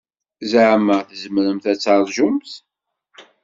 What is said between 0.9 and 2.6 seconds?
tzemremt ad taṛǧumt?